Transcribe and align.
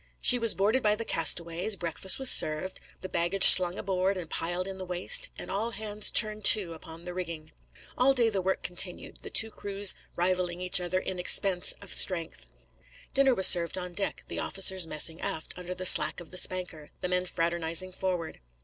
She 0.19 0.39
was 0.39 0.55
boarded 0.55 0.81
by 0.81 0.95
the 0.95 1.05
castaways, 1.05 1.75
breakfast 1.75 2.17
was 2.17 2.31
served, 2.31 2.79
the 3.01 3.07
baggage 3.07 3.43
slung 3.43 3.77
on 3.77 3.85
board 3.85 4.17
and 4.17 4.27
piled 4.27 4.67
in 4.67 4.79
the 4.79 4.83
waist, 4.85 5.29
and 5.37 5.51
all 5.51 5.69
hands 5.69 6.09
turned 6.09 6.43
to 6.45 6.73
upon 6.73 7.05
the 7.05 7.13
rigging. 7.13 7.51
All 7.99 8.15
day 8.15 8.27
the 8.29 8.41
work 8.41 8.63
continued, 8.63 9.19
the 9.21 9.29
two 9.29 9.51
crews 9.51 9.93
rivalling 10.15 10.59
each 10.59 10.81
other 10.81 10.99
in 10.99 11.19
expense 11.19 11.75
of 11.83 11.93
strength. 11.93 12.47
Dinner 13.13 13.35
was 13.35 13.45
served 13.45 13.77
on 13.77 13.91
deck, 13.91 14.23
the 14.27 14.39
officers 14.39 14.87
messing 14.87 15.21
aft 15.21 15.53
under 15.55 15.75
the 15.75 15.85
slack 15.85 16.19
of 16.19 16.31
the 16.31 16.37
spanker, 16.39 16.89
the 17.01 17.07
men 17.07 17.27
fraternising 17.27 17.91
forward. 17.91 18.39